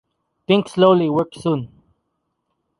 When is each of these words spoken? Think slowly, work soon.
Think 0.47 0.67
slowly, 0.67 1.11
work 1.11 1.35
soon. 1.35 1.69